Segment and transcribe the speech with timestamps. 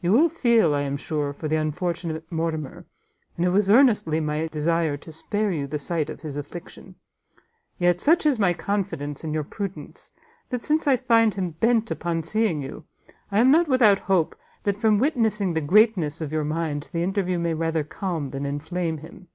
[0.00, 2.86] You will feel, I am sure, for the unfortunate Mortimer,
[3.36, 6.94] and it was earnestly my desire to spare you the sight of his affliction;
[7.76, 10.12] yet such is my confidence in your prudence,
[10.50, 12.84] that since I find him bent upon seeing you,
[13.32, 17.40] I am not without hope, that from witnessing the greatness of your mind, the interview
[17.40, 19.26] may rather calm than inflame him.